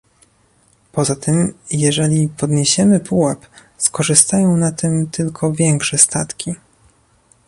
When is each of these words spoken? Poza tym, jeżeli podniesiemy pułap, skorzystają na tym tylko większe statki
Poza 0.91 1.15
tym, 1.15 1.53
jeżeli 1.71 2.27
podniesiemy 2.27 2.99
pułap, 2.99 3.45
skorzystają 3.77 4.57
na 4.57 4.71
tym 4.71 5.07
tylko 5.07 5.53
większe 5.53 5.97
statki 5.97 6.55